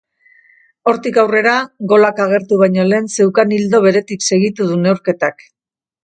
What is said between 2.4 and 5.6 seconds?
baino lehen zeukan ildo beretik segitu du neurketak.